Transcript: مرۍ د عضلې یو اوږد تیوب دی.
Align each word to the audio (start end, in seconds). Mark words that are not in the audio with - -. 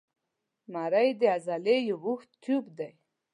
مرۍ 0.73 1.09
د 1.19 1.21
عضلې 1.35 1.77
یو 1.89 1.97
اوږد 2.05 2.31
تیوب 2.43 2.65
دی. 2.77 2.91